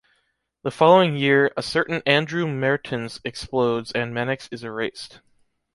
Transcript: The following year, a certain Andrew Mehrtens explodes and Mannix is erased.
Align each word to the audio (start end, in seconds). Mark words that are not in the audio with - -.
The 0.63 0.71
following 0.71 1.15
year, 1.15 1.51
a 1.55 1.61
certain 1.61 2.01
Andrew 2.07 2.47
Mehrtens 2.47 3.21
explodes 3.23 3.91
and 3.91 4.11
Mannix 4.15 4.49
is 4.51 4.63
erased. 4.63 5.21